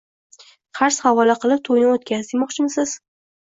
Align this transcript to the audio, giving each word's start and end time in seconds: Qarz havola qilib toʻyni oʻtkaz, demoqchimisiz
Qarz 0.79 0.97
havola 1.09 1.35
qilib 1.45 1.63
toʻyni 1.69 1.93
oʻtkaz, 1.93 2.35
demoqchimisiz 2.35 2.99